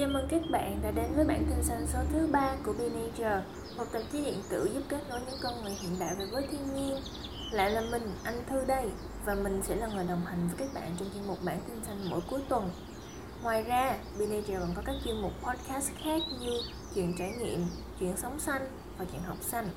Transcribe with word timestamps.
Chào 0.00 0.08
mừng 0.08 0.28
các 0.28 0.42
bạn 0.50 0.80
đã 0.82 0.90
đến 0.90 1.06
với 1.16 1.24
bản 1.24 1.44
tin 1.50 1.64
xanh 1.64 1.86
số 1.92 1.98
thứ 2.12 2.26
ba 2.32 2.56
của 2.64 2.72
Be 2.72 2.88
Nature, 2.88 3.42
một 3.76 3.84
tạp 3.92 4.02
chí 4.12 4.24
điện 4.24 4.42
tử 4.50 4.70
giúp 4.74 4.82
kết 4.88 5.00
nối 5.10 5.20
những 5.20 5.38
con 5.42 5.62
người 5.62 5.72
hiện 5.80 5.96
đại 5.98 6.14
về 6.18 6.26
với 6.32 6.46
thiên 6.50 6.74
nhiên. 6.74 6.96
Lại 7.52 7.70
là 7.70 7.80
mình, 7.80 8.02
anh 8.24 8.42
Thư 8.50 8.64
đây, 8.64 8.90
và 9.24 9.34
mình 9.34 9.60
sẽ 9.62 9.76
là 9.76 9.86
người 9.86 10.04
đồng 10.04 10.24
hành 10.24 10.48
với 10.48 10.56
các 10.58 10.68
bạn 10.74 10.94
trong 10.98 11.08
chuyên 11.14 11.26
mục 11.26 11.38
bản 11.44 11.60
tin 11.68 11.84
xanh 11.84 12.10
mỗi 12.10 12.20
cuối 12.30 12.40
tuần. 12.48 12.70
Ngoài 13.42 13.62
ra, 13.62 13.98
Be 14.18 14.26
Nature 14.26 14.58
còn 14.58 14.74
có 14.76 14.82
các 14.84 14.94
chuyên 15.04 15.22
mục 15.22 15.32
podcast 15.42 15.90
khác 16.04 16.22
như 16.40 16.60
chuyện 16.94 17.14
trải 17.18 17.32
nghiệm, 17.40 17.66
chuyện 18.00 18.16
sống 18.16 18.40
xanh 18.40 18.68
và 18.98 19.04
chuyện 19.12 19.22
học 19.22 19.38
xanh. 19.40 19.68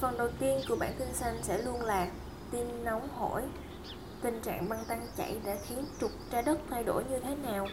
Phần 0.00 0.18
đầu 0.18 0.28
tiên 0.38 0.60
của 0.68 0.76
bản 0.76 0.92
tin 0.98 1.08
xanh 1.14 1.38
sẽ 1.42 1.62
luôn 1.62 1.80
là 1.80 2.08
tin 2.50 2.84
nóng 2.84 3.08
hổi. 3.08 3.42
Tình 4.22 4.40
trạng 4.40 4.68
băng 4.68 4.84
tan 4.88 5.06
chảy 5.16 5.36
đã 5.46 5.56
khiến 5.68 5.84
trục 6.00 6.10
trái 6.30 6.42
đất 6.42 6.58
thay 6.70 6.84
đổi 6.84 7.04
như 7.10 7.18
thế 7.18 7.34
nào? 7.34 7.66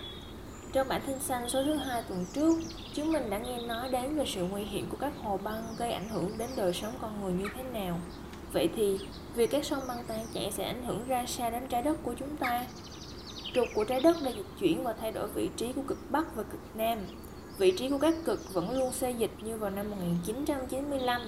Trong 0.74 0.88
bản 0.88 1.02
tin 1.08 1.20
xanh 1.20 1.50
số 1.50 1.64
thứ 1.64 1.74
hai 1.74 2.04
tuần 2.04 2.26
trước, 2.34 2.60
chúng 2.94 3.12
mình 3.12 3.30
đã 3.30 3.38
nghe 3.38 3.62
nói 3.62 3.90
đến 3.92 4.16
về 4.16 4.26
sự 4.28 4.44
nguy 4.44 4.64
hiểm 4.64 4.90
của 4.90 4.98
các 5.00 5.14
hồ 5.24 5.40
băng 5.44 5.64
gây 5.78 5.92
ảnh 5.92 6.10
hưởng 6.10 6.38
đến 6.38 6.50
đời 6.56 6.74
sống 6.74 6.94
con 7.02 7.22
người 7.22 7.34
như 7.34 7.50
thế 7.56 7.64
nào. 7.64 8.00
Vậy 8.54 8.70
thì, 8.76 9.00
việc 9.36 9.52
các 9.52 9.66
sông 9.66 9.84
băng 9.88 10.04
tan 10.08 10.20
chảy 10.34 10.52
sẽ 10.52 10.64
ảnh 10.64 10.86
hưởng 10.86 11.08
ra 11.08 11.26
sao 11.28 11.52
đến 11.52 11.68
trái 11.68 11.82
đất 11.82 11.98
của 12.04 12.14
chúng 12.20 12.38
ta? 12.38 12.66
Trục 13.54 13.68
của 13.76 13.84
trái 13.84 14.02
đất 14.02 14.18
đã 14.24 14.32
dịch 14.32 14.46
chuyển 14.60 14.84
và 14.84 14.94
thay 14.94 15.12
đổi 15.12 15.28
vị 15.28 15.50
trí 15.58 15.74
của 15.74 15.82
cực 15.88 15.98
Bắc 16.10 16.36
và 16.36 16.44
cực 16.44 16.62
Nam. 16.76 17.00
Vị 17.58 17.72
trí 17.78 17.90
của 17.90 17.98
các 17.98 18.14
cực 18.26 18.54
vẫn 18.54 18.78
luôn 18.80 18.92
xê 18.92 19.12
dịch 19.12 19.32
như 19.42 19.58
vào 19.58 19.70
năm 19.70 19.92
1995. 19.92 21.22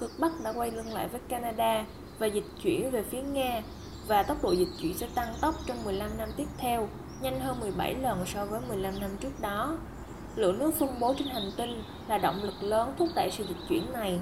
Cực 0.00 0.10
Bắc 0.18 0.32
đã 0.44 0.52
quay 0.52 0.70
lưng 0.70 0.92
lại 0.92 1.08
với 1.08 1.20
Canada 1.28 1.84
và 2.18 2.26
dịch 2.26 2.46
chuyển 2.62 2.90
về 2.90 3.02
phía 3.02 3.22
Nga 3.22 3.62
và 4.08 4.22
tốc 4.22 4.42
độ 4.42 4.52
dịch 4.52 4.68
chuyển 4.80 4.94
sẽ 4.94 5.06
tăng 5.14 5.34
tốc 5.40 5.54
trong 5.66 5.84
15 5.84 6.10
năm 6.18 6.28
tiếp 6.36 6.46
theo, 6.58 6.88
nhanh 7.22 7.40
hơn 7.40 7.60
17 7.60 7.94
lần 7.94 8.26
so 8.26 8.44
với 8.44 8.60
15 8.68 9.00
năm 9.00 9.10
trước 9.20 9.40
đó. 9.40 9.76
Lượng 10.36 10.58
nước 10.58 10.74
phân 10.74 11.00
bố 11.00 11.14
trên 11.18 11.28
hành 11.28 11.50
tinh 11.56 11.82
là 12.08 12.18
động 12.18 12.42
lực 12.42 12.62
lớn 12.62 12.94
thúc 12.98 13.08
đẩy 13.14 13.30
sự 13.30 13.44
dịch 13.48 13.66
chuyển 13.68 13.92
này. 13.92 14.20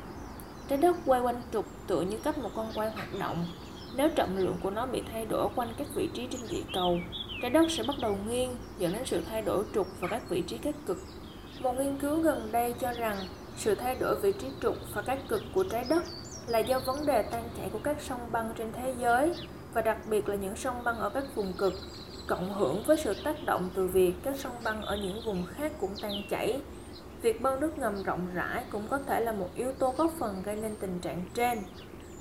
Trái 0.68 0.78
đất 0.78 0.96
quay 1.06 1.20
quanh 1.20 1.42
trục 1.52 1.66
tựa 1.86 2.00
như 2.00 2.16
cách 2.24 2.38
một 2.38 2.50
con 2.56 2.66
quay 2.74 2.90
hoạt 2.90 3.08
động. 3.20 3.46
Nếu 3.96 4.08
trọng 4.08 4.36
lượng 4.36 4.56
của 4.62 4.70
nó 4.70 4.86
bị 4.86 5.02
thay 5.12 5.26
đổi 5.26 5.48
quanh 5.54 5.68
các 5.78 5.86
vị 5.94 6.08
trí 6.14 6.26
trên 6.30 6.40
địa 6.50 6.62
cầu, 6.74 6.98
trái 7.42 7.50
đất 7.50 7.70
sẽ 7.70 7.82
bắt 7.88 7.96
đầu 8.00 8.18
nghiêng, 8.28 8.56
dẫn 8.78 8.92
đến 8.92 9.02
sự 9.06 9.22
thay 9.30 9.42
đổi 9.42 9.64
trục 9.74 9.86
và 10.00 10.08
các 10.08 10.22
vị 10.28 10.42
trí 10.46 10.58
các 10.58 10.74
cực. 10.86 10.98
Một 11.60 11.72
nghiên 11.78 11.98
cứu 11.98 12.20
gần 12.20 12.48
đây 12.52 12.74
cho 12.80 12.92
rằng 12.92 13.16
sự 13.56 13.74
thay 13.74 13.96
đổi 14.00 14.20
vị 14.20 14.32
trí 14.32 14.46
trục 14.62 14.76
và 14.94 15.02
các 15.02 15.18
cực 15.28 15.42
của 15.54 15.64
trái 15.70 15.84
đất 15.88 16.04
là 16.46 16.58
do 16.58 16.78
vấn 16.78 17.06
đề 17.06 17.22
tan 17.22 17.48
chảy 17.58 17.68
của 17.72 17.78
các 17.84 17.96
sông 18.00 18.20
băng 18.32 18.54
trên 18.58 18.72
thế 18.72 18.94
giới, 19.00 19.34
và 19.74 19.82
đặc 19.82 19.96
biệt 20.10 20.28
là 20.28 20.34
những 20.34 20.56
sông 20.56 20.84
băng 20.84 20.98
ở 20.98 21.08
các 21.08 21.24
vùng 21.34 21.52
cực, 21.58 21.72
cộng 22.28 22.54
hưởng 22.54 22.82
với 22.86 22.96
sự 22.96 23.14
tác 23.24 23.36
động 23.46 23.70
từ 23.74 23.86
việc 23.86 24.14
các 24.22 24.34
sông 24.38 24.52
băng 24.64 24.82
ở 24.82 24.96
những 24.96 25.20
vùng 25.26 25.46
khác 25.46 25.72
cũng 25.80 25.94
tan 26.02 26.12
chảy. 26.30 26.60
Việc 27.22 27.40
bơm 27.40 27.60
nước 27.60 27.78
ngầm 27.78 28.02
rộng 28.02 28.26
rãi 28.34 28.64
cũng 28.72 28.88
có 28.90 28.98
thể 29.06 29.20
là 29.20 29.32
một 29.32 29.48
yếu 29.54 29.72
tố 29.72 29.94
góp 29.96 30.10
phần 30.18 30.42
gây 30.44 30.56
nên 30.56 30.76
tình 30.80 30.98
trạng 31.00 31.22
trên. 31.34 31.58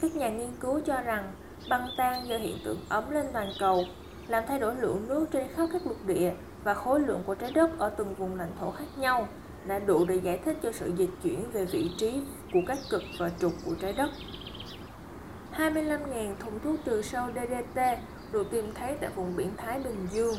Các 0.02 0.16
nhà 0.16 0.30
nghiên 0.30 0.52
cứu 0.60 0.82
cho 0.86 1.02
rằng 1.02 1.32
băng 1.70 1.88
tan 1.98 2.28
do 2.28 2.38
hiện 2.38 2.58
tượng 2.66 2.80
ấm 2.90 3.12
lên 3.12 3.26
toàn 3.34 3.50
cầu, 3.60 3.86
làm 4.28 4.44
thay 4.48 4.60
đổi 4.60 4.76
lượng 4.76 5.06
nước 5.08 5.26
trên 5.32 5.48
khắp 5.56 5.70
các 5.74 5.88
lục 5.88 5.98
địa 6.06 6.34
và 6.64 6.74
khối 6.74 7.00
lượng 7.00 7.24
của 7.26 7.36
trái 7.36 7.52
đất 7.52 7.80
ở 7.80 7.90
từng 7.90 8.16
vùng 8.16 8.36
lãnh 8.36 8.52
thổ 8.60 8.72
khác 8.72 8.98
nhau 8.98 9.28
đã 9.68 9.80
đủ 9.80 10.06
để 10.06 10.16
giải 10.16 10.40
thích 10.46 10.58
cho 10.64 10.72
sự 10.72 10.92
dịch 10.98 11.10
chuyển 11.24 11.52
về 11.52 11.66
vị 11.66 11.92
trí 11.98 12.22
của 12.54 12.60
các 12.68 12.78
cực 12.90 13.04
và 13.20 13.32
trục 13.40 13.54
của 13.66 13.76
trái 13.82 13.94
đất. 13.94 14.10
25.000 15.58 16.36
thùng 16.40 16.60
thuốc 16.64 16.76
trừ 16.86 17.02
sâu 17.02 17.28
DDT 17.36 17.82
được 18.32 18.52
tìm 18.52 18.74
thấy 18.74 18.96
tại 19.02 19.10
vùng 19.16 19.36
biển 19.36 19.50
Thái 19.58 19.80
Bình 19.80 20.08
Dương. 20.12 20.36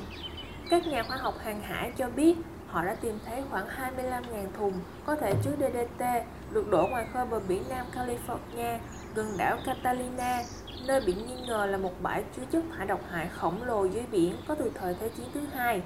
Các 0.71 0.87
nhà 0.87 1.03
khoa 1.03 1.17
học 1.17 1.35
hàng 1.39 1.61
hải 1.61 1.93
cho 1.97 2.11
biết 2.11 2.37
họ 2.67 2.85
đã 2.85 2.95
tìm 2.95 3.19
thấy 3.27 3.43
khoảng 3.51 3.67
25.000 3.69 4.23
thùng 4.59 4.73
có 5.07 5.17
thể 5.17 5.35
chứa 5.45 5.57
DDT 5.59 6.05
được 6.53 6.71
đổ 6.71 6.87
ngoài 6.91 7.07
khơi 7.13 7.27
bờ 7.27 7.41
biển 7.49 7.63
Nam 7.69 7.87
California 7.95 8.79
gần 9.15 9.27
đảo 9.39 9.59
Catalina, 9.67 10.43
nơi 10.87 11.01
bị 11.07 11.15
nghi 11.15 11.37
ngờ 11.47 11.67
là 11.67 11.79
một 11.79 11.93
bãi 12.03 12.25
chứa 12.37 12.43
chất 12.51 12.65
thải 12.77 12.87
độc 12.87 13.01
hại 13.11 13.29
khổng 13.29 13.63
lồ 13.63 13.85
dưới 13.85 14.05
biển 14.13 14.37
có 14.49 14.55
từ 14.55 14.71
thời 14.75 14.95
Thế 14.95 15.09
chiến 15.09 15.27
thứ 15.35 15.41
hai. 15.53 15.83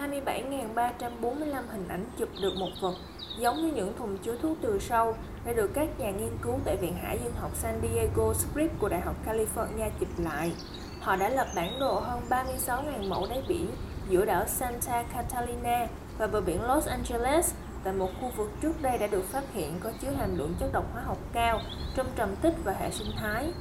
27.345 0.00 1.62
hình 1.70 1.88
ảnh 1.88 2.04
chụp 2.18 2.28
được 2.42 2.52
một 2.56 2.70
vật, 2.80 2.94
giống 3.38 3.56
như 3.56 3.72
những 3.72 3.96
thùng 3.98 4.18
chứa 4.18 4.36
thuốc 4.42 4.56
trừ 4.62 4.78
sâu 4.78 5.14
đã 5.44 5.52
được 5.52 5.70
các 5.74 5.88
nhà 5.98 6.10
nghiên 6.10 6.36
cứu 6.42 6.54
tại 6.64 6.76
Viện 6.76 6.94
Hải 7.02 7.18
dương 7.24 7.34
học 7.40 7.50
San 7.54 7.80
Diego 7.82 8.34
Scripps 8.34 8.74
của 8.78 8.88
Đại 8.88 9.00
học 9.00 9.16
California 9.26 9.90
chụp 10.00 10.08
lại. 10.18 10.52
Họ 11.00 11.16
đã 11.16 11.28
lập 11.28 11.46
bản 11.56 11.80
đồ 11.80 12.00
hơn 12.00 12.20
36.000 12.30 13.08
mẫu 13.08 13.26
đáy 13.30 13.42
biển 13.48 13.70
giữa 14.08 14.24
đảo 14.24 14.44
Santa 14.46 15.02
Catalina 15.02 15.86
và 16.18 16.26
bờ 16.26 16.40
biển 16.40 16.62
Los 16.62 16.86
Angeles 16.86 17.54
tại 17.84 17.92
một 17.92 18.10
khu 18.20 18.30
vực 18.36 18.50
trước 18.62 18.82
đây 18.82 18.98
đã 18.98 19.06
được 19.06 19.24
phát 19.24 19.44
hiện 19.52 19.74
có 19.80 19.90
chứa 20.00 20.10
hàm 20.10 20.38
lượng 20.38 20.54
chất 20.60 20.72
độc 20.72 20.84
hóa 20.92 21.02
học 21.02 21.18
cao 21.32 21.60
trong 21.96 22.06
trầm 22.16 22.36
tích 22.42 22.54
và 22.64 22.72
hệ 22.72 22.90
sinh 22.90 23.12
thái. 23.16 23.52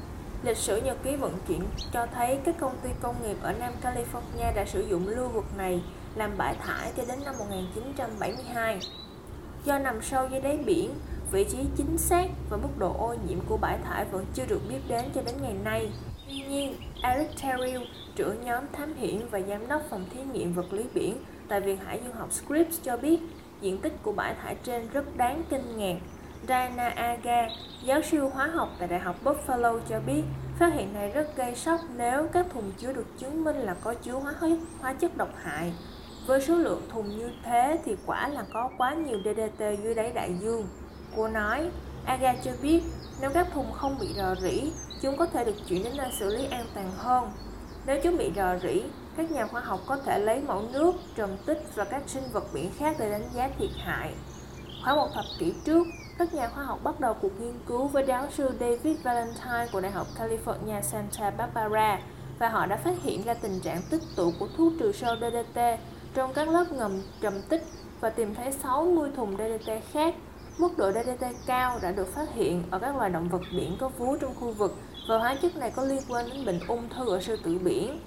Lịch 0.43 0.57
sử 0.57 0.81
nhật 0.81 0.97
ký 1.03 1.15
vận 1.15 1.33
chuyển 1.47 1.61
cho 1.93 2.05
thấy 2.13 2.39
các 2.43 2.55
công 2.59 2.77
ty 2.83 2.89
công 3.01 3.15
nghiệp 3.23 3.37
ở 3.41 3.51
Nam 3.51 3.73
California 3.83 4.53
đã 4.55 4.65
sử 4.65 4.81
dụng 4.81 5.07
lưu 5.07 5.27
vực 5.27 5.45
này 5.57 5.81
làm 6.15 6.37
bãi 6.37 6.55
thải 6.55 6.91
cho 6.97 7.03
đến 7.07 7.19
năm 7.25 7.35
1972. 7.39 8.79
Do 9.65 9.79
nằm 9.79 10.01
sâu 10.01 10.27
dưới 10.31 10.41
đáy 10.41 10.57
biển, 10.57 10.89
vị 11.31 11.43
trí 11.43 11.57
chính 11.77 11.97
xác 11.97 12.25
và 12.49 12.57
mức 12.57 12.69
độ 12.77 12.95
ô 12.97 13.15
nhiễm 13.27 13.39
của 13.49 13.57
bãi 13.57 13.77
thải 13.77 14.05
vẫn 14.05 14.25
chưa 14.33 14.45
được 14.45 14.61
biết 14.69 14.79
đến 14.87 15.05
cho 15.15 15.21
đến 15.21 15.35
ngày 15.41 15.53
nay. 15.63 15.91
Tuy 16.27 16.41
nhiên, 16.49 16.75
Eric 17.01 17.29
Terrell, 17.41 17.83
trưởng 18.15 18.45
nhóm 18.45 18.63
thám 18.73 18.93
hiểm 18.93 19.27
và 19.31 19.39
giám 19.41 19.67
đốc 19.67 19.81
phòng 19.89 20.05
thí 20.13 20.19
nghiệm 20.33 20.53
vật 20.53 20.73
lý 20.73 20.83
biển 20.93 21.17
tại 21.47 21.61
Viện 21.61 21.77
Hải 21.77 21.99
dương 22.03 22.15
học 22.15 22.33
Scripps 22.33 22.83
cho 22.83 22.97
biết 22.97 23.19
diện 23.61 23.77
tích 23.77 23.93
của 24.03 24.11
bãi 24.11 24.35
thải 24.41 24.55
trên 24.63 24.89
rất 24.93 25.17
đáng 25.17 25.43
kinh 25.49 25.77
ngạc. 25.77 25.97
Diana 26.47 26.89
Aga, 26.89 27.47
giáo 27.83 28.01
sư 28.01 28.29
hóa 28.33 28.47
học 28.47 28.69
tại 28.79 28.87
Đại 28.87 28.99
học 28.99 29.15
Buffalo 29.23 29.79
cho 29.89 29.99
biết 29.99 30.23
phát 30.59 30.73
hiện 30.73 30.93
này 30.93 31.11
rất 31.11 31.35
gây 31.35 31.55
sốc 31.55 31.79
nếu 31.97 32.27
các 32.27 32.45
thùng 32.53 32.71
chứa 32.77 32.93
được 32.93 33.05
chứng 33.19 33.43
minh 33.43 33.55
là 33.55 33.73
có 33.73 33.93
chứa 33.93 34.13
hóa, 34.13 34.33
hóa 34.81 34.93
chất 34.93 35.17
độc 35.17 35.29
hại 35.43 35.73
với 36.29 36.41
số 36.41 36.55
lượng 36.55 36.81
thùng 36.89 37.09
như 37.17 37.29
thế 37.43 37.79
thì 37.85 37.95
quả 38.05 38.27
là 38.27 38.43
có 38.53 38.69
quá 38.77 38.93
nhiều 38.93 39.19
DDT 39.25 39.59
dưới 39.83 39.95
đáy 39.95 40.11
đại 40.11 40.33
dương. 40.41 40.67
Cô 41.15 41.27
nói, 41.27 41.69
Aga 42.05 42.33
cho 42.43 42.51
biết 42.61 42.81
nếu 43.21 43.29
các 43.33 43.47
thùng 43.53 43.71
không 43.71 43.97
bị 43.99 44.07
rò 44.17 44.35
rỉ, 44.35 44.71
chúng 45.01 45.17
có 45.17 45.25
thể 45.25 45.45
được 45.45 45.55
chuyển 45.67 45.83
đến 45.83 45.93
nơi 45.97 46.09
xử 46.19 46.37
lý 46.37 46.45
an 46.51 46.65
toàn 46.75 46.91
hơn. 46.97 47.31
Nếu 47.85 47.99
chúng 48.03 48.17
bị 48.17 48.31
rò 48.35 48.55
rỉ, 48.63 48.81
các 49.17 49.31
nhà 49.31 49.47
khoa 49.47 49.61
học 49.61 49.79
có 49.85 49.97
thể 50.05 50.19
lấy 50.19 50.41
mẫu 50.47 50.63
nước, 50.73 50.95
trầm 51.15 51.29
tích 51.45 51.63
và 51.75 51.83
các 51.83 52.01
sinh 52.07 52.23
vật 52.33 52.43
biển 52.53 52.71
khác 52.77 52.95
để 52.99 53.11
đánh 53.11 53.29
giá 53.33 53.49
thiệt 53.59 53.71
hại. 53.77 54.13
Khoảng 54.83 54.95
một 54.95 55.07
thập 55.13 55.25
kỷ 55.39 55.53
trước, 55.65 55.87
các 56.17 56.33
nhà 56.33 56.49
khoa 56.49 56.63
học 56.63 56.79
bắt 56.83 56.99
đầu 56.99 57.13
cuộc 57.21 57.41
nghiên 57.41 57.59
cứu 57.67 57.87
với 57.87 58.05
giáo 58.07 58.27
sư 58.31 58.49
David 58.59 58.97
Valentine 59.03 59.67
của 59.71 59.81
Đại 59.81 59.91
học 59.91 60.07
California 60.17 60.81
Santa 60.81 61.29
Barbara 61.29 61.99
và 62.39 62.49
họ 62.49 62.65
đã 62.65 62.75
phát 62.75 62.93
hiện 63.03 63.23
ra 63.23 63.33
tình 63.33 63.59
trạng 63.59 63.81
tích 63.89 64.01
tụ 64.15 64.33
của 64.39 64.47
thuốc 64.57 64.73
trừ 64.79 64.91
sâu 64.91 65.15
DDT 65.15 65.59
trong 66.13 66.33
các 66.33 66.49
lớp 66.49 66.65
ngầm 66.71 67.01
trầm 67.21 67.33
tích 67.49 67.63
và 67.99 68.09
tìm 68.09 68.35
thấy 68.35 68.51
60 68.51 69.09
thùng 69.15 69.37
DDT 69.37 69.71
khác. 69.91 70.15
Mức 70.57 70.77
độ 70.77 70.91
DDT 70.91 71.25
cao 71.45 71.79
đã 71.81 71.91
được 71.91 72.13
phát 72.13 72.33
hiện 72.33 72.63
ở 72.71 72.79
các 72.79 72.95
loài 72.95 73.09
động 73.09 73.29
vật 73.29 73.41
biển 73.51 73.77
có 73.79 73.89
vú 73.89 74.17
trong 74.17 74.35
khu 74.35 74.51
vực 74.51 74.77
và 75.09 75.17
hóa 75.17 75.35
chất 75.41 75.55
này 75.55 75.71
có 75.71 75.83
liên 75.83 76.01
quan 76.09 76.29
đến 76.29 76.45
bệnh 76.45 76.59
ung 76.67 76.89
thư 76.89 77.09
ở 77.09 77.21
sư 77.21 77.37
tử 77.43 77.59
biển. 77.63 77.99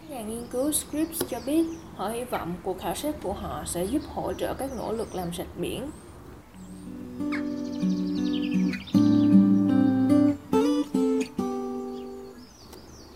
Các 0.00 0.10
nhà 0.10 0.22
nghiên 0.22 0.46
cứu 0.50 0.72
Scripps 0.72 1.22
cho 1.28 1.38
biết 1.46 1.66
họ 1.96 2.08
hy 2.08 2.24
vọng 2.24 2.54
cuộc 2.62 2.78
khảo 2.80 2.94
sát 2.94 3.14
của 3.22 3.32
họ 3.32 3.62
sẽ 3.66 3.84
giúp 3.84 4.02
hỗ 4.14 4.32
trợ 4.32 4.54
các 4.54 4.70
nỗ 4.78 4.92
lực 4.92 5.14
làm 5.14 5.32
sạch 5.32 5.46
biển. 5.56 5.90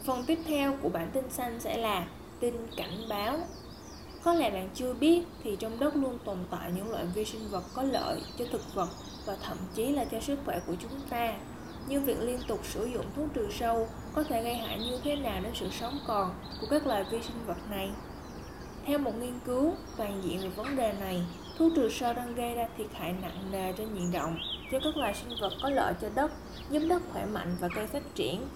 Phần 0.04 0.24
tiếp 0.26 0.38
theo 0.46 0.74
của 0.82 0.88
bản 0.88 1.10
tin 1.12 1.30
xanh 1.30 1.60
sẽ 1.60 1.76
là 1.76 2.06
tin 2.40 2.54
cảnh 2.76 3.08
báo 3.08 3.38
có 4.24 4.34
lẽ 4.34 4.50
bạn 4.50 4.68
chưa 4.74 4.92
biết 4.92 5.22
thì 5.42 5.56
trong 5.58 5.80
đất 5.80 5.96
luôn 5.96 6.18
tồn 6.24 6.38
tại 6.50 6.72
những 6.76 6.90
loại 6.90 7.04
vi 7.14 7.24
sinh 7.24 7.48
vật 7.50 7.64
có 7.74 7.82
lợi 7.82 8.20
cho 8.38 8.44
thực 8.52 8.74
vật 8.74 8.88
và 9.26 9.36
thậm 9.42 9.56
chí 9.74 9.92
là 9.92 10.04
cho 10.04 10.20
sức 10.20 10.38
khỏe 10.44 10.60
của 10.66 10.74
chúng 10.82 11.00
ta. 11.10 11.34
như 11.88 12.00
việc 12.00 12.20
liên 12.20 12.38
tục 12.48 12.60
sử 12.64 12.84
dụng 12.84 13.06
thuốc 13.16 13.26
trừ 13.34 13.48
sâu 13.50 13.88
có 14.14 14.24
thể 14.24 14.42
gây 14.42 14.54
hại 14.54 14.78
như 14.78 14.98
thế 15.04 15.16
nào 15.16 15.40
đến 15.42 15.52
sự 15.54 15.66
sống 15.70 15.98
còn 16.06 16.34
của 16.60 16.66
các 16.70 16.86
loài 16.86 17.04
vi 17.10 17.22
sinh 17.22 17.46
vật 17.46 17.70
này. 17.70 17.90
Theo 18.86 18.98
một 18.98 19.12
nghiên 19.20 19.38
cứu 19.44 19.74
toàn 19.96 20.22
diện 20.24 20.40
về 20.40 20.48
vấn 20.48 20.76
đề 20.76 20.92
này, 21.00 21.22
thuốc 21.58 21.72
trừ 21.76 21.88
sâu 21.90 22.12
đang 22.12 22.34
gây 22.34 22.54
ra 22.54 22.68
thiệt 22.78 22.86
hại 22.94 23.14
nặng 23.22 23.50
nề 23.52 23.72
trên 23.72 23.94
diện 23.94 24.10
rộng 24.12 24.36
cho 24.72 24.78
các 24.84 24.96
loài 24.96 25.14
sinh 25.14 25.36
vật 25.40 25.52
có 25.62 25.70
lợi 25.70 25.94
cho 26.00 26.08
đất, 26.14 26.32
giúp 26.70 26.82
đất 26.88 27.02
khỏe 27.12 27.26
mạnh 27.26 27.56
và 27.60 27.68
cây 27.74 27.86
phát 27.86 28.02
triển 28.14 28.46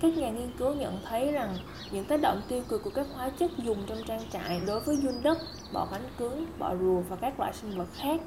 các 0.00 0.16
nhà 0.16 0.30
nghiên 0.30 0.50
cứu 0.58 0.74
nhận 0.74 0.98
thấy 1.04 1.32
rằng 1.32 1.56
những 1.90 2.04
tác 2.04 2.20
động 2.20 2.42
tiêu 2.48 2.62
cực 2.68 2.82
của 2.84 2.90
các 2.94 3.06
hóa 3.14 3.30
chất 3.30 3.50
dùng 3.58 3.78
trong 3.86 3.98
trang 4.06 4.22
trại 4.32 4.60
đối 4.66 4.80
với 4.80 4.96
dung 4.96 5.22
đất, 5.22 5.38
bọ 5.72 5.86
cánh 5.90 6.08
cứng, 6.18 6.46
bọ 6.58 6.74
rùa 6.80 7.00
và 7.08 7.16
các 7.16 7.40
loại 7.40 7.52
sinh 7.52 7.78
vật 7.78 7.88
khác. 7.94 8.20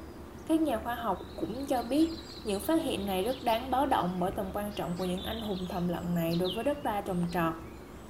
Các 0.48 0.60
nhà 0.60 0.78
khoa 0.84 0.94
học 0.94 1.18
cũng 1.40 1.66
cho 1.66 1.82
biết 1.90 2.10
những 2.44 2.60
phát 2.60 2.82
hiện 2.82 3.06
này 3.06 3.24
rất 3.24 3.36
đáng 3.44 3.70
báo 3.70 3.86
động 3.86 4.16
bởi 4.20 4.30
tầm 4.30 4.46
quan 4.52 4.72
trọng 4.76 4.90
của 4.98 5.04
những 5.04 5.22
anh 5.22 5.40
hùng 5.40 5.66
thầm 5.68 5.88
lặng 5.88 6.14
này 6.14 6.36
đối 6.40 6.50
với 6.54 6.64
đất 6.64 6.84
đai 6.84 7.02
trồng 7.02 7.26
trọt. 7.32 7.52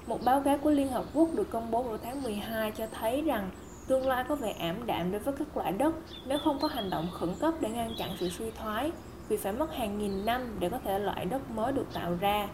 Một 0.06 0.18
báo 0.24 0.40
cáo 0.40 0.58
của 0.58 0.70
Liên 0.70 0.88
Hợp 0.88 1.04
Quốc 1.14 1.28
được 1.34 1.50
công 1.50 1.70
bố 1.70 1.82
vào 1.82 1.98
tháng 1.98 2.22
12 2.22 2.70
cho 2.70 2.86
thấy 3.00 3.22
rằng 3.22 3.50
tương 3.86 4.08
lai 4.08 4.24
có 4.28 4.34
vẻ 4.34 4.54
ảm 4.58 4.86
đạm 4.86 5.12
đối 5.12 5.20
với 5.20 5.34
các 5.38 5.56
loại 5.56 5.72
đất 5.72 5.94
nếu 6.26 6.38
không 6.44 6.58
có 6.60 6.68
hành 6.68 6.90
động 6.90 7.08
khẩn 7.12 7.34
cấp 7.40 7.54
để 7.60 7.68
ngăn 7.68 7.94
chặn 7.98 8.10
sự 8.20 8.28
suy 8.28 8.50
thoái, 8.50 8.90
vì 9.28 9.36
phải 9.36 9.52
mất 9.52 9.74
hàng 9.76 9.98
nghìn 9.98 10.26
năm 10.26 10.56
để 10.58 10.68
có 10.68 10.78
thể 10.84 10.98
loại 10.98 11.24
đất 11.24 11.50
mới 11.50 11.72
được 11.72 11.86
tạo 11.94 12.16
ra. 12.20 12.48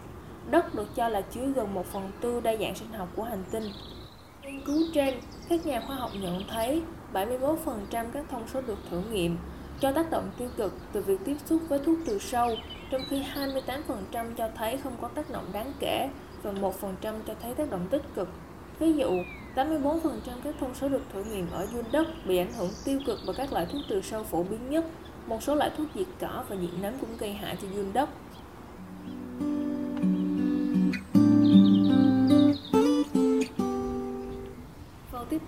Đất 0.51 0.75
được 0.75 0.95
cho 0.95 1.09
là 1.09 1.21
chứa 1.21 1.45
gần 1.55 1.73
một 1.73 1.85
phần 1.85 2.11
tư 2.21 2.39
đa 2.43 2.55
dạng 2.57 2.75
sinh 2.75 2.91
học 2.91 3.07
của 3.15 3.23
hành 3.23 3.43
tinh. 3.51 3.63
Nghiên 4.43 4.61
cứu 4.65 4.81
trên, 4.93 5.13
các 5.49 5.65
nhà 5.65 5.81
khoa 5.87 5.95
học 5.95 6.11
nhận 6.21 6.43
thấy 6.49 6.81
71% 7.13 7.55
các 7.91 8.25
thông 8.29 8.47
số 8.47 8.61
được 8.61 8.77
thử 8.89 9.01
nghiệm 9.11 9.37
cho 9.79 9.91
tác 9.91 10.11
động 10.11 10.31
tiêu 10.37 10.49
cực 10.57 10.73
từ 10.91 11.01
việc 11.01 11.19
tiếp 11.25 11.35
xúc 11.45 11.61
với 11.69 11.79
thuốc 11.79 11.97
trừ 12.05 12.19
sâu, 12.19 12.55
trong 12.91 13.01
khi 13.09 13.23
28% 14.13 14.33
cho 14.37 14.49
thấy 14.57 14.77
không 14.77 14.93
có 15.01 15.07
tác 15.07 15.29
động 15.29 15.45
đáng 15.53 15.73
kể 15.79 16.09
và 16.43 16.51
1% 16.51 16.71
cho 17.01 17.33
thấy 17.41 17.53
tác 17.53 17.69
động 17.69 17.87
tích 17.89 18.03
cực. 18.15 18.29
Ví 18.79 18.93
dụ, 18.93 19.11
84% 19.55 20.01
các 20.43 20.55
thông 20.59 20.75
số 20.75 20.89
được 20.89 21.01
thử 21.13 21.23
nghiệm 21.23 21.51
ở 21.51 21.67
dung 21.73 21.83
đất 21.91 22.07
bị 22.25 22.37
ảnh 22.37 22.53
hưởng 22.57 22.69
tiêu 22.85 22.99
cực 23.05 23.19
bởi 23.25 23.35
các 23.35 23.53
loại 23.53 23.65
thuốc 23.71 23.81
trừ 23.89 24.01
sâu 24.01 24.23
phổ 24.23 24.43
biến 24.43 24.69
nhất. 24.69 24.85
Một 25.27 25.43
số 25.43 25.55
loại 25.55 25.71
thuốc 25.77 25.87
diệt 25.95 26.07
cỏ 26.19 26.43
và 26.49 26.55
diệt 26.55 26.69
nấm 26.81 26.93
cũng 27.01 27.17
gây 27.17 27.33
hại 27.33 27.57
cho 27.61 27.67
dung 27.75 27.93
đất. 27.93 28.09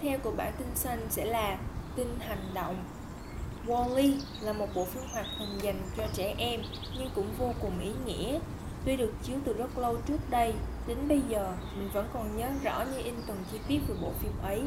Theo 0.10 0.20
của 0.24 0.32
bản 0.32 0.54
tin 0.58 0.68
xanh 0.76 1.00
sẽ 1.10 1.26
là 1.26 1.58
tin 1.96 2.08
hành 2.20 2.52
động. 2.54 2.76
Wally 3.68 4.14
là 4.42 4.54
một 4.54 4.68
bộ 4.76 4.86
phim 4.86 5.04
hoạt 5.14 5.26
hình 5.40 5.58
dành 5.62 5.82
cho 5.98 6.04
trẻ 6.14 6.36
em 6.38 6.62
nhưng 7.00 7.10
cũng 7.16 7.28
vô 7.38 7.52
cùng 7.62 7.80
ý 7.80 7.92
nghĩa. 8.06 8.40
Tuy 8.86 8.96
được 8.96 9.14
chiếu 9.24 9.38
từ 9.46 9.54
rất 9.54 9.78
lâu 9.78 9.98
trước 10.06 10.30
đây, 10.30 10.54
đến 10.88 10.98
bây 11.08 11.22
giờ 11.30 11.54
mình 11.78 11.90
vẫn 11.94 12.08
còn 12.14 12.38
nhớ 12.38 12.50
rõ 12.64 12.84
như 12.92 12.98
in 12.98 13.14
từng 13.28 13.38
chi 13.52 13.60
tiết 13.68 13.80
về 13.88 13.96
bộ 14.02 14.12
phim 14.20 14.32
ấy. 14.44 14.62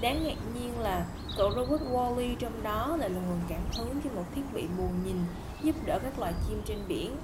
Đáng 0.00 0.24
ngạc 0.24 0.36
nhiên 0.54 0.80
là 0.80 1.06
cậu 1.36 1.50
robot 1.54 1.80
Wally 1.80 2.34
trong 2.38 2.62
đó 2.62 2.96
lại 2.96 3.10
là 3.10 3.20
nguồn 3.20 3.40
cảm 3.48 3.60
hứng 3.78 4.00
cho 4.04 4.10
một 4.14 4.24
thiết 4.34 4.42
bị 4.54 4.66
bù 4.78 4.88
nhìn 5.04 5.16
giúp 5.62 5.74
đỡ 5.86 5.98
các 6.02 6.18
loài 6.18 6.32
chim 6.48 6.62
trên 6.66 6.78
biển. 6.88 7.16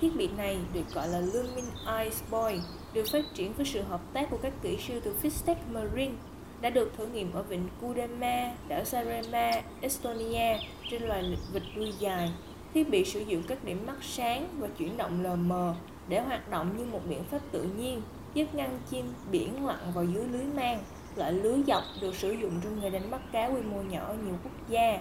Thiết 0.00 0.16
bị 0.16 0.28
này 0.28 0.58
được 0.72 0.94
gọi 0.94 1.08
là 1.08 1.18
Lumin 1.18 1.64
Ice 2.04 2.16
Boy, 2.30 2.60
được 2.92 3.04
phát 3.12 3.24
triển 3.34 3.52
với 3.52 3.66
sự 3.66 3.82
hợp 3.82 4.00
tác 4.12 4.30
của 4.30 4.38
các 4.42 4.52
kỹ 4.62 4.78
sư 4.88 5.00
từ 5.04 5.14
Fistech 5.22 5.56
Marine 5.72 6.14
đã 6.62 6.70
được 6.70 6.92
thử 6.96 7.06
nghiệm 7.06 7.32
ở 7.32 7.42
vịnh 7.42 7.68
Kudema, 7.80 8.52
đảo 8.68 8.84
Sarema, 8.84 9.50
Estonia 9.80 10.58
trên 10.90 11.02
loài 11.02 11.38
vịt 11.52 11.62
đuôi 11.76 11.92
dài. 11.98 12.32
Thiết 12.74 12.90
bị 12.90 13.04
sử 13.04 13.20
dụng 13.20 13.42
các 13.48 13.64
điểm 13.64 13.86
mắt 13.86 13.96
sáng 14.02 14.48
và 14.58 14.68
chuyển 14.78 14.96
động 14.96 15.22
lờ 15.22 15.36
mờ 15.36 15.74
để 16.08 16.20
hoạt 16.20 16.50
động 16.50 16.76
như 16.78 16.84
một 16.84 17.00
biện 17.08 17.24
pháp 17.24 17.38
tự 17.52 17.62
nhiên, 17.62 18.02
giúp 18.34 18.44
ngăn 18.52 18.78
chim 18.90 19.14
biển 19.30 19.66
lặn 19.66 19.92
vào 19.94 20.04
dưới 20.04 20.24
lưới 20.24 20.44
mang. 20.44 20.78
Loại 21.16 21.32
lưới 21.32 21.62
dọc 21.66 21.82
được 22.00 22.14
sử 22.14 22.32
dụng 22.32 22.52
trong 22.64 22.80
nghề 22.80 22.90
đánh 22.90 23.10
bắt 23.10 23.20
cá 23.32 23.46
quy 23.46 23.60
mô 23.60 23.82
nhỏ 23.82 24.00
ở 24.00 24.14
nhiều 24.14 24.34
quốc 24.44 24.68
gia. 24.68 24.98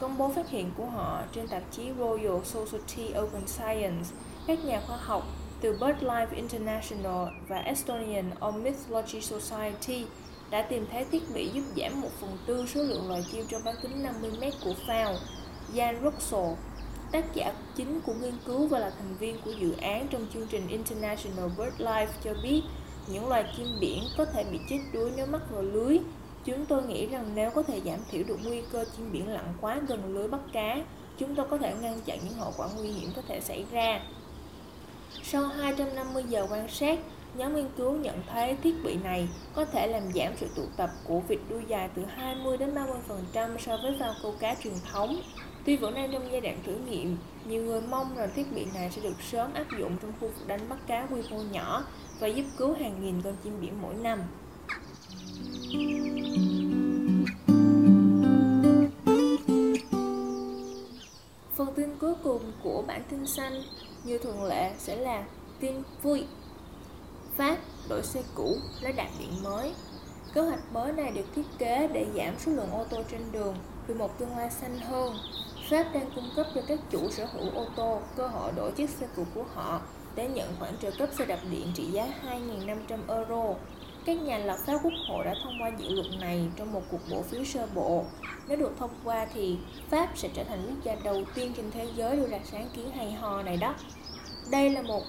Công 0.00 0.18
bố 0.18 0.28
phát 0.28 0.50
hiện 0.50 0.70
của 0.76 0.86
họ 0.86 1.22
trên 1.32 1.48
tạp 1.48 1.62
chí 1.70 1.82
Royal 1.98 2.42
Society 2.44 3.18
Open 3.18 3.46
Science, 3.46 4.06
các 4.46 4.64
nhà 4.64 4.80
khoa 4.86 4.96
học 4.96 5.26
từ 5.60 5.76
BirdLife 5.78 6.26
International 6.34 7.28
và 7.48 7.58
Estonian 7.58 8.30
Ornithology 8.46 9.20
Society 9.20 10.04
đã 10.50 10.62
tìm 10.62 10.86
thấy 10.92 11.04
thiết 11.04 11.22
bị 11.34 11.48
giúp 11.48 11.62
giảm 11.76 12.00
1 12.00 12.08
phần 12.20 12.38
tư 12.46 12.66
số 12.74 12.82
lượng 12.82 13.08
loài 13.08 13.24
chim 13.32 13.44
trong 13.48 13.64
bán 13.64 13.74
kính 13.82 14.02
50m 14.02 14.50
của 14.64 14.74
FAO. 14.86 15.14
Jan 15.74 15.94
Russell, 16.02 16.54
tác 17.12 17.34
giả 17.34 17.52
chính 17.76 18.00
của 18.00 18.14
nghiên 18.14 18.34
cứu 18.46 18.66
và 18.66 18.78
là 18.78 18.90
thành 18.90 19.16
viên 19.18 19.36
của 19.44 19.50
dự 19.50 19.72
án 19.80 20.06
trong 20.10 20.26
chương 20.34 20.46
trình 20.46 20.68
International 20.68 21.50
BirdLife 21.58 22.06
cho 22.24 22.34
biết 22.42 22.62
những 23.06 23.28
loài 23.28 23.44
chim 23.56 23.66
biển 23.80 24.02
có 24.18 24.24
thể 24.24 24.44
bị 24.44 24.58
chết 24.68 24.78
đuối 24.92 25.10
nếu 25.16 25.26
mắc 25.26 25.40
vào 25.50 25.62
lưới. 25.62 25.98
Chúng 26.44 26.66
tôi 26.66 26.82
nghĩ 26.82 27.06
rằng 27.06 27.30
nếu 27.34 27.50
có 27.50 27.62
thể 27.62 27.80
giảm 27.84 27.98
thiểu 28.10 28.22
được 28.26 28.38
nguy 28.44 28.62
cơ 28.72 28.84
chim 28.96 29.12
biển 29.12 29.28
lặn 29.28 29.44
quá 29.60 29.80
gần 29.88 30.14
lưới 30.14 30.28
bắt 30.28 30.40
cá, 30.52 30.76
chúng 31.18 31.34
tôi 31.34 31.46
có 31.50 31.58
thể 31.58 31.74
ngăn 31.80 32.00
chặn 32.00 32.18
những 32.24 32.38
hậu 32.38 32.52
quả 32.56 32.68
nguy 32.76 32.88
hiểm 32.88 33.10
có 33.16 33.22
thể 33.28 33.40
xảy 33.40 33.64
ra. 33.72 34.00
Sau 35.22 35.42
250 35.42 36.24
giờ 36.28 36.46
quan 36.50 36.68
sát, 36.68 36.98
Nhóm 37.36 37.54
nghiên 37.54 37.68
cứu 37.76 37.92
nhận 37.92 38.22
thấy 38.26 38.56
thiết 38.62 38.74
bị 38.84 38.96
này 39.04 39.28
có 39.54 39.64
thể 39.64 39.86
làm 39.86 40.02
giảm 40.14 40.32
sự 40.36 40.46
tụ 40.56 40.62
tập 40.76 40.90
của 41.04 41.20
vịt 41.20 41.38
đuôi 41.48 41.62
dài 41.68 41.88
từ 41.94 42.04
20 42.04 42.56
đến 42.56 42.74
30% 43.34 43.58
so 43.58 43.76
với 43.76 43.96
phao 44.00 44.14
câu 44.22 44.34
cá 44.40 44.54
truyền 44.54 44.74
thống. 44.92 45.20
Tuy 45.64 45.76
vẫn 45.76 45.94
đang 45.94 46.12
trong 46.12 46.32
giai 46.32 46.40
đoạn 46.40 46.58
thử 46.66 46.74
nghiệm, 46.76 47.16
nhiều 47.44 47.62
người 47.62 47.80
mong 47.80 48.16
rằng 48.16 48.30
thiết 48.34 48.52
bị 48.54 48.66
này 48.74 48.90
sẽ 48.90 49.02
được 49.02 49.22
sớm 49.22 49.54
áp 49.54 49.66
dụng 49.78 49.96
trong 50.02 50.12
khu 50.20 50.28
vực 50.28 50.46
đánh 50.46 50.68
bắt 50.68 50.78
cá 50.86 51.06
quy 51.10 51.22
mô 51.30 51.42
nhỏ 51.42 51.84
và 52.20 52.26
giúp 52.26 52.44
cứu 52.56 52.74
hàng 52.74 53.04
nghìn 53.04 53.22
con 53.22 53.34
chim 53.44 53.60
biển 53.60 53.72
mỗi 53.82 53.94
năm. 53.94 54.22
Phần 61.56 61.74
tin 61.76 61.96
cuối 61.98 62.14
cùng 62.22 62.52
của 62.62 62.84
bản 62.86 63.02
tin 63.10 63.26
xanh 63.26 63.62
như 64.04 64.18
thường 64.18 64.44
lệ 64.44 64.72
sẽ 64.78 64.96
là 64.96 65.24
tin 65.60 65.74
vui 66.02 66.24
phát 67.36 67.58
đổi 67.88 68.02
xe 68.02 68.22
cũ 68.34 68.56
lấy 68.80 68.92
đạp 68.92 69.08
điện 69.18 69.42
mới. 69.42 69.74
Kế 70.34 70.40
hoạch 70.40 70.72
mới 70.72 70.92
này 70.92 71.10
được 71.10 71.26
thiết 71.34 71.46
kế 71.58 71.88
để 71.92 72.06
giảm 72.16 72.34
số 72.38 72.52
lượng 72.52 72.70
ô 72.70 72.84
tô 72.90 73.02
trên 73.10 73.32
đường 73.32 73.54
vì 73.86 73.94
một 73.94 74.18
tương 74.18 74.36
lai 74.36 74.50
xanh 74.50 74.78
hơn. 74.78 75.14
Pháp 75.70 75.86
đang 75.94 76.10
cung 76.14 76.30
cấp 76.36 76.46
cho 76.54 76.60
các 76.68 76.78
chủ 76.90 77.10
sở 77.10 77.24
hữu 77.24 77.50
ô 77.54 77.66
tô 77.76 78.00
cơ 78.16 78.26
hội 78.26 78.52
đổi 78.56 78.72
chiếc 78.72 78.90
xe 78.90 79.06
cũ 79.16 79.24
của 79.34 79.44
họ 79.54 79.80
để 80.14 80.28
nhận 80.28 80.54
khoản 80.58 80.76
trợ 80.82 80.90
cấp 80.90 81.08
xe 81.18 81.24
đạp 81.24 81.38
điện 81.50 81.72
trị 81.74 81.84
giá 81.84 82.08
2.500 82.24 82.98
euro. 83.08 83.54
Các 84.06 84.22
nhà 84.22 84.38
lập 84.38 84.56
pháp 84.66 84.78
quốc 84.82 84.92
hội 85.08 85.24
đã 85.24 85.34
thông 85.42 85.62
qua 85.62 85.70
dự 85.78 85.88
luật 85.88 86.06
này 86.20 86.48
trong 86.56 86.72
một 86.72 86.82
cuộc 86.90 87.00
bỏ 87.10 87.22
phiếu 87.22 87.44
sơ 87.44 87.66
bộ. 87.74 88.04
Nếu 88.48 88.56
được 88.56 88.72
thông 88.78 88.90
qua 89.04 89.26
thì 89.34 89.58
Pháp 89.90 90.08
sẽ 90.14 90.28
trở 90.34 90.44
thành 90.44 90.66
quốc 90.66 90.84
gia 90.84 90.94
đầu 91.04 91.24
tiên 91.34 91.52
trên 91.56 91.70
thế 91.70 91.88
giới 91.96 92.16
đưa 92.16 92.28
ra 92.28 92.38
sáng 92.44 92.68
kiến 92.76 92.90
hay 92.90 93.12
ho 93.12 93.42
này 93.42 93.56
đó. 93.56 93.74
Đây 94.50 94.70
là 94.70 94.82
một 94.82 95.02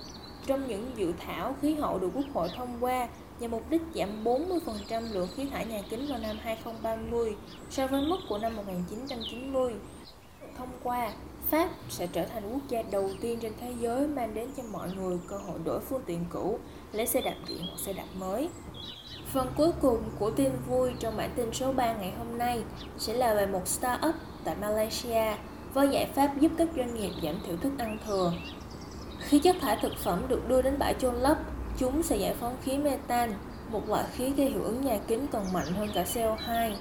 trong 0.48 0.68
những 0.68 0.92
dự 0.96 1.14
thảo 1.20 1.56
khí 1.62 1.74
hậu 1.74 2.00
được 2.00 2.10
Quốc 2.14 2.26
hội 2.34 2.50
thông 2.58 2.78
qua 2.80 3.08
nhằm 3.40 3.52
mục 3.52 3.70
đích 3.70 3.82
giảm 3.96 4.24
40% 4.24 5.14
lượng 5.14 5.28
khí 5.36 5.46
thải 5.46 5.66
nhà 5.66 5.82
kính 5.90 6.08
vào 6.10 6.20
năm 6.20 6.38
2030 6.42 7.36
so 7.70 7.88
với 7.88 8.02
mức 8.02 8.18
của 8.30 8.38
năm 8.38 8.56
1990. 8.56 9.74
Thông 10.58 10.70
qua, 10.84 11.12
Pháp 11.50 11.70
sẽ 11.90 12.08
trở 12.08 12.26
thành 12.26 12.44
quốc 12.54 12.62
gia 12.70 12.82
đầu 12.92 13.10
tiên 13.22 13.40
trên 13.42 13.54
thế 13.62 13.74
giới 13.80 14.08
mang 14.08 14.34
đến 14.34 14.50
cho 14.58 14.64
mọi 14.72 14.90
người 14.96 15.18
cơ 15.28 15.38
hội 15.38 15.60
đổi 15.66 15.80
phương 15.80 16.02
tiện 16.06 16.26
cũ, 16.30 16.60
lấy 16.92 17.08
xe 17.08 17.22
đạp 17.22 17.36
điện 17.48 17.62
hoặc 17.68 17.80
xe 17.80 17.94
đạp 17.94 18.08
mới. 18.20 18.50
Phần 19.34 19.48
cuối 19.58 19.72
cùng 19.82 20.04
của 20.20 20.32
tin 20.32 20.52
vui 20.68 20.92
trong 21.00 21.18
bản 21.18 21.30
tin 21.36 21.54
số 21.54 21.74
3 21.74 21.94
ngày 21.94 22.14
hôm 22.18 22.38
nay 22.38 22.64
sẽ 22.98 23.14
là 23.14 23.34
về 23.34 23.46
một 23.46 23.68
startup 23.68 24.16
tại 24.44 24.56
Malaysia 24.62 25.36
với 25.74 25.90
giải 25.90 26.06
pháp 26.16 26.40
giúp 26.40 26.52
các 26.58 26.68
doanh 26.78 26.96
nghiệp 26.96 27.12
giảm 27.24 27.36
thiểu 27.46 27.58
thức 27.58 27.72
ăn 27.78 27.98
thừa 28.08 28.34
khi 29.28 29.40
chất 29.40 29.56
thải 29.62 29.78
thực 29.82 29.98
phẩm 29.98 30.22
được 30.28 30.48
đưa 30.48 30.62
đến 30.62 30.80
bãi 30.80 30.94
chôn 31.00 31.16
lấp, 31.16 31.38
chúng 31.78 32.04
sẽ 32.04 32.18
giải 32.18 32.36
phóng 32.40 32.56
khí 32.64 32.78
metan, 32.78 33.34
một 33.72 33.90
loại 33.90 34.06
khí 34.12 34.30
gây 34.38 34.50
hiệu 34.50 34.64
ứng 34.64 34.82
nhà 34.82 34.98
kính 35.08 35.28
còn 35.32 35.54
mạnh 35.54 35.68
hơn 35.74 35.90
cả 35.94 36.06
CO2. 36.14 36.72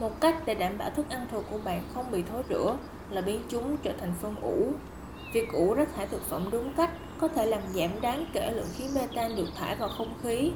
Một 0.00 0.20
cách 0.20 0.36
để 0.46 0.54
đảm 0.54 0.78
bảo 0.78 0.90
thức 0.90 1.06
ăn 1.08 1.26
thừa 1.32 1.42
của 1.50 1.58
bạn 1.64 1.82
không 1.94 2.10
bị 2.10 2.22
thối 2.32 2.42
rữa 2.48 2.76
là 3.10 3.20
biến 3.20 3.40
chúng 3.48 3.76
trở 3.82 3.92
thành 4.00 4.12
phân 4.22 4.34
ủ. 4.42 4.72
Việc 5.34 5.52
ủ 5.52 5.74
rác 5.74 5.88
thải 5.96 6.06
thực 6.06 6.22
phẩm 6.22 6.48
đúng 6.52 6.72
cách 6.76 6.90
có 7.18 7.28
thể 7.28 7.46
làm 7.46 7.60
giảm 7.74 8.00
đáng 8.00 8.26
kể 8.32 8.50
lượng 8.50 8.68
khí 8.76 8.84
metan 8.94 9.36
được 9.36 9.48
thải 9.56 9.76
vào 9.76 9.88
không 9.98 10.14
khí. 10.22 10.52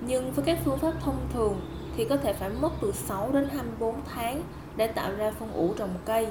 Nhưng 0.00 0.32
với 0.32 0.44
các 0.44 0.58
phương 0.64 0.78
pháp 0.78 0.92
thông 1.00 1.18
thường 1.34 1.60
thì 1.96 2.04
có 2.04 2.16
thể 2.16 2.32
phải 2.32 2.50
mất 2.60 2.70
từ 2.82 2.92
6 2.92 3.30
đến 3.32 3.48
24 3.52 3.94
tháng 4.14 4.42
để 4.78 4.86
tạo 4.86 5.10
ra 5.16 5.30
phân 5.38 5.52
ủ 5.52 5.74
trồng 5.78 5.94
cây. 6.04 6.26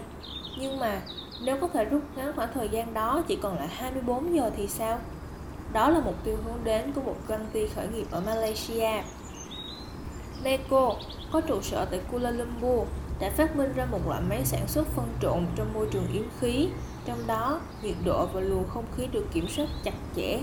Nhưng 0.60 0.80
mà 0.80 1.02
nếu 1.42 1.58
có 1.62 1.68
thể 1.68 1.86
rút 1.86 2.02
ngắn 2.16 2.32
khoảng 2.36 2.50
thời 2.54 2.70
gian 2.70 2.94
đó 2.94 3.24
chỉ 3.28 3.36
còn 3.36 3.58
lại 3.58 3.68
24 3.68 4.36
giờ 4.36 4.52
thì 4.58 4.68
sao? 4.68 5.00
Đó 5.74 5.90
là 5.90 6.00
mục 6.00 6.16
tiêu 6.24 6.38
hướng 6.46 6.64
đến 6.64 6.92
của 6.94 7.02
một 7.02 7.16
công 7.28 7.46
ty 7.54 7.68
khởi 7.68 7.88
nghiệp 7.88 8.06
ở 8.12 8.22
Malaysia. 8.26 9.04
Neko 10.44 10.96
có 11.32 11.42
trụ 11.42 11.62
sở 11.62 11.86
tại 11.86 12.00
Kuala 12.12 12.32
Lumpur 12.32 12.88
đã 13.20 13.30
phát 13.30 13.56
minh 13.56 13.74
ra 13.76 13.86
một 13.86 14.00
loại 14.08 14.22
máy 14.30 14.46
sản 14.46 14.68
xuất 14.68 14.88
phân 14.88 15.08
trộn 15.22 15.46
trong 15.56 15.74
môi 15.74 15.88
trường 15.92 16.08
yếm 16.14 16.24
khí, 16.40 16.70
trong 17.06 17.28
đó 17.28 17.60
nhiệt 17.84 17.96
độ 18.06 18.26
và 18.34 18.40
luồng 18.40 18.68
không 18.68 18.86
khí 18.98 19.08
được 19.12 19.26
kiểm 19.34 19.48
soát 19.48 19.68
chặt 19.84 19.96
chẽ. 20.16 20.40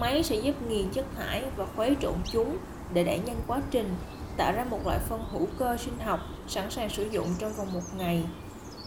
Máy 0.00 0.22
sẽ 0.22 0.36
giúp 0.36 0.54
nghiền 0.68 0.90
chất 0.90 1.04
thải 1.16 1.44
và 1.56 1.66
khuấy 1.76 1.96
trộn 2.02 2.14
chúng 2.32 2.56
để 2.92 3.04
đẩy 3.04 3.18
nhanh 3.18 3.40
quá 3.46 3.60
trình, 3.70 3.94
tạo 4.36 4.52
ra 4.52 4.64
một 4.64 4.86
loại 4.86 4.98
phân 4.98 5.24
hữu 5.32 5.46
cơ 5.58 5.76
sinh 5.76 5.98
học 5.98 6.20
sẵn 6.48 6.70
sàng 6.70 6.88
sử 6.90 7.04
dụng 7.10 7.26
trong 7.38 7.52
vòng 7.52 7.72
một 7.72 7.82
ngày 7.96 8.24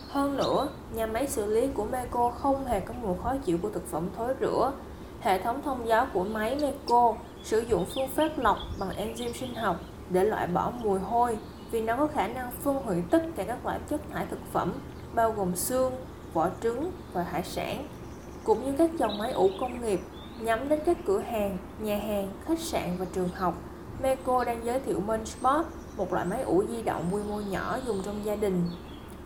hơn 0.09 0.37
nữa, 0.37 0.67
nhà 0.93 1.05
máy 1.05 1.27
xử 1.27 1.45
lý 1.45 1.67
của 1.73 1.85
Meco 1.85 2.31
không 2.31 2.65
hề 2.65 2.79
có 2.79 2.93
mùi 3.01 3.15
khó 3.23 3.35
chịu 3.45 3.57
của 3.61 3.69
thực 3.69 3.87
phẩm 3.91 4.09
thối 4.17 4.33
rữa. 4.39 4.71
Hệ 5.21 5.43
thống 5.43 5.61
thông 5.61 5.87
gió 5.87 6.05
của 6.13 6.23
máy 6.23 6.57
Meco 6.61 7.13
sử 7.43 7.59
dụng 7.59 7.85
phương 7.95 8.09
pháp 8.15 8.29
lọc 8.37 8.57
bằng 8.79 8.89
enzyme 8.89 9.33
sinh 9.33 9.55
học 9.55 9.75
để 10.09 10.23
loại 10.23 10.47
bỏ 10.47 10.71
mùi 10.83 10.99
hôi 10.99 11.37
vì 11.71 11.81
nó 11.81 11.95
có 11.97 12.07
khả 12.07 12.27
năng 12.27 12.51
phân 12.63 12.75
hủy 12.75 12.95
tất 13.11 13.23
cả 13.35 13.43
các 13.43 13.65
loại 13.65 13.79
chất 13.89 14.01
thải 14.13 14.25
thực 14.25 14.39
phẩm 14.51 14.73
bao 15.13 15.31
gồm 15.31 15.55
xương, 15.55 15.93
vỏ 16.33 16.49
trứng 16.63 16.91
và 17.13 17.23
hải 17.23 17.43
sản, 17.43 17.87
cũng 18.43 18.65
như 18.65 18.73
các 18.77 18.89
dòng 18.97 19.17
máy 19.17 19.31
ủ 19.31 19.49
công 19.59 19.81
nghiệp 19.81 19.99
nhắm 20.39 20.69
đến 20.69 20.79
các 20.85 20.97
cửa 21.05 21.19
hàng, 21.19 21.57
nhà 21.79 21.97
hàng, 21.97 22.31
khách 22.45 22.59
sạn 22.59 22.95
và 22.99 23.05
trường 23.13 23.29
học. 23.35 23.53
Meco 24.01 24.43
đang 24.43 24.65
giới 24.65 24.79
thiệu 24.79 24.99
Munchbot, 24.99 25.65
một 25.99 26.13
loại 26.13 26.25
máy 26.25 26.41
ủ 26.41 26.63
di 26.69 26.81
động 26.81 27.09
quy 27.11 27.21
mô 27.29 27.39
nhỏ 27.39 27.79
dùng 27.85 28.01
trong 28.05 28.25
gia 28.25 28.35
đình. 28.35 28.69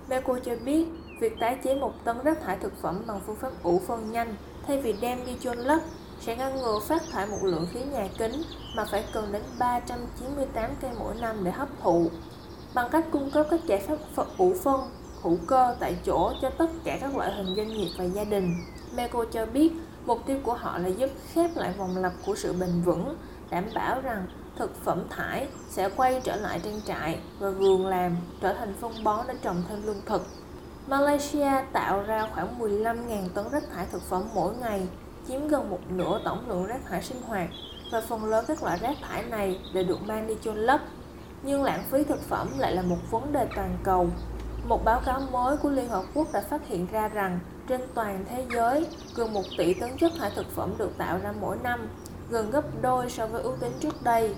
Meco 0.09 0.39
cho 0.45 0.55
biết, 0.65 0.87
việc 1.19 1.39
tái 1.39 1.57
chế 1.63 1.75
một 1.75 1.93
tấn 2.03 2.17
rác 2.23 2.41
thải 2.41 2.57
thực 2.57 2.81
phẩm 2.81 3.03
bằng 3.07 3.19
phương 3.25 3.35
pháp 3.35 3.63
ủ 3.63 3.81
phân 3.87 4.11
nhanh 4.11 4.35
thay 4.67 4.81
vì 4.81 4.95
đem 5.01 5.25
đi 5.25 5.31
chôn 5.39 5.57
lấp 5.57 5.79
sẽ 6.21 6.35
ngăn 6.35 6.55
ngừa 6.55 6.79
phát 6.79 7.01
thải 7.11 7.27
một 7.27 7.37
lượng 7.43 7.67
khí 7.73 7.79
nhà 7.91 8.07
kính 8.17 8.31
mà 8.75 8.85
phải 8.91 9.05
cần 9.13 9.31
đến 9.31 9.41
398 9.59 10.71
cây 10.81 10.91
mỗi 10.99 11.15
năm 11.21 11.43
để 11.43 11.51
hấp 11.51 11.69
thụ. 11.81 12.09
Bằng 12.73 12.89
cách 12.91 13.05
cung 13.11 13.31
cấp 13.31 13.47
các 13.51 13.59
giải 13.65 13.79
pháp 13.87 14.23
ủ 14.37 14.53
phân 14.63 14.81
hữu 15.21 15.37
cơ 15.47 15.75
tại 15.79 15.95
chỗ 16.05 16.33
cho 16.41 16.49
tất 16.49 16.69
cả 16.83 16.97
các 17.01 17.17
loại 17.17 17.31
hình 17.31 17.55
doanh 17.55 17.67
nghiệp 17.67 17.89
và 17.97 18.03
gia 18.03 18.23
đình, 18.23 18.55
Meco 18.95 19.25
cho 19.31 19.45
biết 19.45 19.71
mục 20.05 20.25
tiêu 20.25 20.39
của 20.43 20.53
họ 20.53 20.77
là 20.77 20.87
giúp 20.87 21.09
khép 21.33 21.51
lại 21.55 21.73
vòng 21.77 21.97
lặp 21.97 22.13
của 22.25 22.35
sự 22.35 22.53
bền 22.53 22.81
vững, 22.85 23.15
đảm 23.53 23.65
bảo 23.75 24.01
rằng 24.01 24.25
thực 24.57 24.83
phẩm 24.83 25.03
thải 25.09 25.47
sẽ 25.69 25.89
quay 25.95 26.21
trở 26.23 26.35
lại 26.35 26.59
trang 26.63 26.81
trại 26.85 27.19
và 27.39 27.49
vườn 27.49 27.87
làm 27.87 28.17
trở 28.41 28.53
thành 28.53 28.73
phân 28.81 29.03
bón 29.03 29.25
để 29.27 29.33
trồng 29.41 29.63
thêm 29.69 29.85
lương 29.85 30.01
thực. 30.05 30.27
Malaysia 30.87 31.51
tạo 31.73 32.03
ra 32.03 32.27
khoảng 32.33 32.59
15.000 32.59 33.29
tấn 33.33 33.45
rác 33.51 33.63
thải 33.75 33.85
thực 33.91 34.01
phẩm 34.09 34.23
mỗi 34.33 34.55
ngày 34.55 34.87
chiếm 35.27 35.47
gần 35.47 35.69
một 35.69 35.79
nửa 35.89 36.19
tổng 36.25 36.49
lượng 36.49 36.65
rác 36.65 36.85
thải 36.85 37.03
sinh 37.03 37.21
hoạt 37.21 37.49
và 37.91 38.01
phần 38.01 38.25
lớn 38.25 38.45
các 38.47 38.63
loại 38.63 38.77
rác 38.81 38.97
thải 39.01 39.23
này 39.23 39.59
đều 39.73 39.83
được 39.83 40.01
mang 40.07 40.27
đi 40.27 40.33
chôn 40.43 40.57
lấp. 40.57 40.81
Nhưng 41.43 41.63
lãng 41.63 41.83
phí 41.91 42.03
thực 42.03 42.21
phẩm 42.21 42.47
lại 42.57 42.71
là 42.71 42.81
một 42.81 43.11
vấn 43.11 43.33
đề 43.33 43.47
toàn 43.55 43.77
cầu. 43.83 44.07
Một 44.67 44.85
báo 44.85 45.01
cáo 45.05 45.21
mới 45.31 45.57
của 45.57 45.69
Liên 45.69 45.89
Hợp 45.89 46.03
Quốc 46.13 46.27
đã 46.33 46.41
phát 46.41 46.67
hiện 46.67 46.87
ra 46.91 47.07
rằng 47.07 47.39
trên 47.67 47.81
toàn 47.93 48.25
thế 48.29 48.45
giới, 48.53 48.87
gần 49.15 49.33
1 49.33 49.41
tỷ 49.57 49.73
tấn 49.73 49.97
chất 49.97 50.11
thải 50.19 50.31
thực 50.35 50.51
phẩm 50.55 50.73
được 50.77 50.97
tạo 50.97 51.19
ra 51.23 51.33
mỗi 51.41 51.57
năm, 51.63 51.87
gần 52.33 52.51
gấp 52.51 52.81
đôi 52.81 53.09
so 53.09 53.27
với 53.27 53.41
ước 53.41 53.55
tính 53.59 53.71
trước 53.79 54.03
đây. 54.03 54.35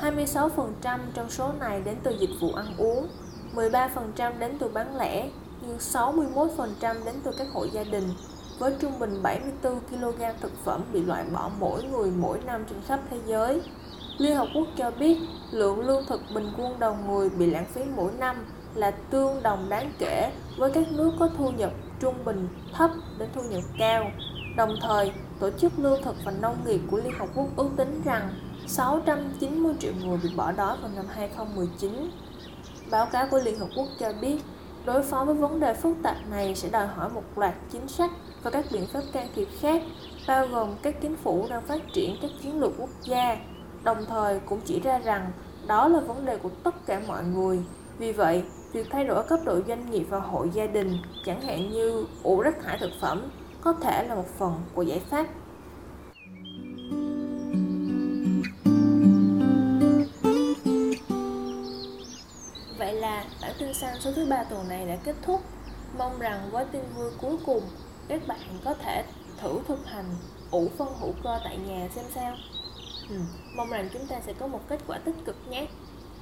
26% 0.00 0.98
trong 1.14 1.30
số 1.30 1.52
này 1.60 1.80
đến 1.84 1.96
từ 2.02 2.10
dịch 2.10 2.30
vụ 2.40 2.52
ăn 2.52 2.66
uống, 2.78 3.08
13% 3.54 4.38
đến 4.38 4.56
từ 4.58 4.68
bán 4.68 4.96
lẻ, 4.96 5.28
nhưng 5.66 5.78
61% 5.78 7.04
đến 7.04 7.14
từ 7.24 7.30
các 7.38 7.46
hộ 7.52 7.64
gia 7.64 7.84
đình 7.84 8.08
với 8.58 8.74
trung 8.80 8.98
bình 8.98 9.22
74 9.22 9.80
kg 9.80 10.22
thực 10.40 10.52
phẩm 10.64 10.82
bị 10.92 11.02
loại 11.02 11.24
bỏ 11.32 11.50
mỗi 11.60 11.82
người 11.82 12.10
mỗi 12.18 12.38
năm 12.46 12.64
trên 12.70 12.78
khắp 12.86 13.00
thế 13.10 13.18
giới. 13.26 13.62
Liên 14.18 14.36
Hợp 14.36 14.48
Quốc 14.54 14.66
cho 14.76 14.90
biết 14.90 15.18
lượng 15.50 15.80
lương 15.80 16.06
thực 16.08 16.20
bình 16.34 16.52
quân 16.58 16.78
đầu 16.78 16.96
người 17.08 17.30
bị 17.30 17.50
lãng 17.50 17.66
phí 17.74 17.80
mỗi 17.96 18.12
năm 18.18 18.36
là 18.74 18.90
tương 18.90 19.42
đồng 19.42 19.68
đáng 19.68 19.92
kể 19.98 20.32
với 20.58 20.70
các 20.70 20.92
nước 20.92 21.12
có 21.18 21.28
thu 21.38 21.50
nhập 21.50 21.70
trung 22.00 22.14
bình 22.24 22.48
thấp 22.72 22.90
đến 23.18 23.28
thu 23.34 23.42
nhập 23.42 23.62
cao. 23.78 24.10
Đồng 24.56 24.74
thời, 24.82 25.12
Tổ 25.40 25.50
chức 25.50 25.72
Lương 25.78 26.02
thực 26.02 26.16
và 26.24 26.32
Nông 26.32 26.56
nghiệp 26.66 26.80
của 26.90 26.96
Liên 26.96 27.12
Hợp 27.18 27.28
Quốc 27.34 27.46
ước 27.56 27.68
tính 27.76 28.02
rằng 28.04 28.30
690 28.66 29.74
triệu 29.80 29.92
người 30.04 30.18
bị 30.22 30.30
bỏ 30.36 30.52
đói 30.52 30.76
vào 30.82 30.90
năm 30.96 31.04
2019. 31.08 32.10
Báo 32.90 33.06
cáo 33.12 33.26
của 33.30 33.38
Liên 33.38 33.58
Hợp 33.58 33.68
Quốc 33.76 33.88
cho 33.98 34.12
biết 34.20 34.38
Đối 34.88 35.02
phó 35.02 35.24
với 35.24 35.34
vấn 35.34 35.60
đề 35.60 35.74
phức 35.74 35.96
tạp 36.02 36.16
này 36.30 36.54
sẽ 36.54 36.68
đòi 36.68 36.86
hỏi 36.86 37.10
một 37.10 37.22
loạt 37.36 37.54
chính 37.72 37.88
sách 37.88 38.10
và 38.42 38.50
các 38.50 38.64
biện 38.72 38.86
pháp 38.92 39.02
can 39.12 39.28
thiệp 39.34 39.48
khác, 39.60 39.82
bao 40.28 40.46
gồm 40.46 40.74
các 40.82 41.00
chính 41.00 41.16
phủ 41.16 41.46
đang 41.50 41.66
phát 41.66 41.82
triển 41.92 42.16
các 42.22 42.30
chiến 42.42 42.60
lược 42.60 42.72
quốc 42.78 42.90
gia, 43.02 43.36
đồng 43.82 44.04
thời 44.08 44.40
cũng 44.40 44.60
chỉ 44.64 44.80
ra 44.80 44.98
rằng 44.98 45.32
đó 45.66 45.88
là 45.88 46.00
vấn 46.00 46.24
đề 46.24 46.36
của 46.36 46.50
tất 46.64 46.86
cả 46.86 47.00
mọi 47.06 47.24
người. 47.24 47.58
Vì 47.98 48.12
vậy, 48.12 48.42
việc 48.72 48.86
thay 48.90 49.04
đổi 49.04 49.24
cấp 49.24 49.40
độ 49.44 49.60
doanh 49.68 49.90
nghiệp 49.90 50.06
và 50.10 50.18
hộ 50.18 50.46
gia 50.52 50.66
đình, 50.66 50.98
chẳng 51.24 51.40
hạn 51.40 51.70
như 51.70 52.06
ủ 52.22 52.40
rác 52.40 52.62
thải 52.62 52.78
thực 52.78 52.90
phẩm, 53.00 53.22
có 53.68 53.74
thể 53.74 54.06
là 54.08 54.14
một 54.14 54.26
phần 54.38 54.54
của 54.74 54.82
giải 54.82 55.00
pháp 55.10 55.26
vậy 62.78 62.92
là 62.92 63.24
bản 63.42 63.52
tin 63.58 63.74
xanh 63.74 64.00
số 64.00 64.12
thứ 64.16 64.26
ba 64.30 64.44
tuần 64.44 64.68
này 64.68 64.86
đã 64.86 64.96
kết 65.04 65.16
thúc. 65.22 65.40
Mong 65.98 66.18
rằng 66.18 66.48
với 66.50 66.64
tin 66.64 66.82
vui 66.96 67.10
cuối 67.20 67.36
cùng, 67.46 67.62
các 68.08 68.22
bạn 68.26 68.40
có 68.64 68.74
thể 68.74 69.04
thử 69.40 69.60
thực 69.68 69.86
hành 69.86 70.14
ủ 70.50 70.68
phân 70.78 70.88
hữu 71.00 71.12
cơ 71.24 71.38
tại 71.44 71.56
nhà 71.56 71.88
xem 71.94 72.04
sao. 72.14 72.36
Ừ, 73.10 73.16
mong 73.56 73.70
rằng 73.70 73.88
chúng 73.92 74.06
ta 74.06 74.16
sẽ 74.26 74.32
có 74.32 74.46
một 74.46 74.60
kết 74.68 74.80
quả 74.86 74.98
tích 74.98 75.16
cực 75.24 75.36
nhé. 75.50 75.66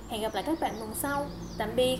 Hẹn 0.08 0.22
gặp 0.22 0.34
lại 0.34 0.42
các 0.46 0.60
bạn 0.60 0.74
tuần 0.78 0.94
sau. 0.94 1.26
Tạm 1.58 1.76
biệt. 1.76 1.98